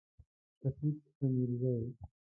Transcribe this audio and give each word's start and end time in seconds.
شفیق 0.59 0.99
امیرزی 1.21 1.77